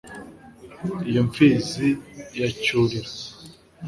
Iyo 1.09 1.21
mpfizi 1.27 1.89
ya 2.39 2.47
Cyurira 2.61 3.11